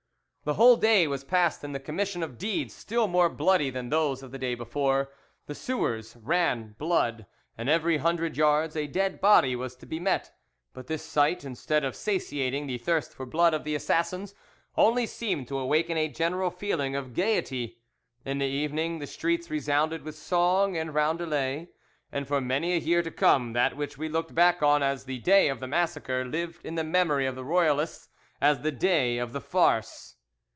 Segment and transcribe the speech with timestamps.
[0.43, 4.23] "The whole day was passed in the commission of deeds still more bloody than those
[4.23, 5.11] of the day before;
[5.45, 7.27] the sewers ran blood,
[7.59, 10.35] and every hundred yards a dead body was to be met.
[10.73, 14.33] But this sight, instead of satiating the thirst for blood of the assassins,
[14.75, 17.77] only seemed to awaken a general feeling of gaiety.
[18.25, 21.67] In the evening the streets resounded with song and roundelay,
[22.11, 25.19] and for many a year to come that which we looked back on as 'the
[25.19, 28.09] day of the massacre' lived in the memory of the Royalists
[28.41, 30.15] as 'the day of the farce.